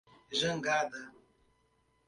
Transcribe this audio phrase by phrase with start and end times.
[0.39, 1.01] Jangada